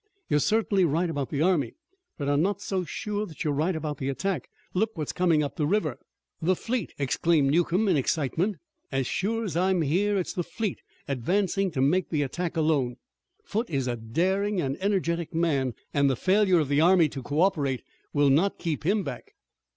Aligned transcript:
"You 0.29 0.37
are 0.37 0.39
certainly 0.39 0.83
right 0.83 1.11
about 1.11 1.29
the 1.29 1.43
army, 1.43 1.75
but 2.17 2.27
I'm 2.27 2.41
not 2.41 2.59
so 2.59 2.83
sure 2.83 3.27
that 3.27 3.43
you're 3.43 3.53
right 3.53 3.75
about 3.75 3.99
the 3.99 4.09
attack. 4.09 4.49
Look 4.73 4.97
what's 4.97 5.11
coming 5.11 5.43
up 5.43 5.57
the 5.57 5.67
river." 5.67 5.99
"The 6.41 6.55
fleet!" 6.55 6.91
exclaimed 6.97 7.51
Newcomb 7.51 7.87
in 7.87 7.95
excitement. 7.95 8.55
"As 8.91 9.05
sure 9.05 9.43
as 9.45 9.55
I'm 9.55 9.83
here 9.83 10.17
it's 10.17 10.33
the 10.33 10.41
fleet, 10.43 10.81
advancing 11.07 11.69
to 11.73 11.81
make 11.81 12.09
the 12.09 12.23
attack 12.23 12.57
alone. 12.57 12.95
Foote 13.43 13.69
is 13.69 13.85
a 13.85 13.95
daring 13.95 14.59
and 14.59 14.75
energetic 14.81 15.35
man, 15.35 15.75
and 15.93 16.09
the 16.09 16.15
failure 16.15 16.57
of 16.57 16.67
the 16.69 16.81
army 16.81 17.07
to 17.09 17.21
co 17.21 17.41
operate 17.41 17.83
will 18.11 18.31
not 18.31 18.57
keep 18.57 18.83
him 18.83 19.03
back." 19.03 19.35